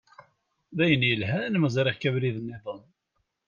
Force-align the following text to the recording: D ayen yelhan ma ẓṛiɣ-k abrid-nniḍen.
D 0.75 0.77
ayen 0.83 1.07
yelhan 1.09 1.53
ma 1.59 1.69
ẓṛiɣ-k 1.75 2.03
abrid-nniḍen. 2.09 2.81